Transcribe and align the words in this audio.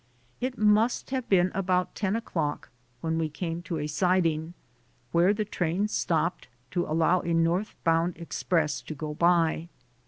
It 0.39 0.57
must 0.57 1.11
have 1.11 1.29
been 1.29 1.51
about 1.53 1.93
ten 1.93 2.15
o'clock 2.15 2.69
when 3.01 3.19
we 3.19 3.29
came 3.29 3.61
to 3.61 3.77
a 3.77 3.85
siding, 3.85 4.55
where 5.11 5.31
the 5.31 5.45
train 5.45 5.87
stopped 5.87 6.47
to 6.71 6.85
allow 6.87 7.19
a 7.19 7.35
northbound 7.35 8.17
express 8.17 8.81
to 8.81 8.95
go 8.95 9.13
by. 9.13 9.69